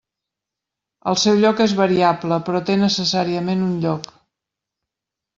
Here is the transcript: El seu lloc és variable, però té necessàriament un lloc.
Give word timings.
El 1.09 1.17
seu 1.23 1.35
lloc 1.41 1.59
és 1.65 1.75
variable, 1.79 2.39
però 2.47 2.61
té 2.69 2.77
necessàriament 2.85 3.61
un 3.67 3.75
lloc. 3.83 4.09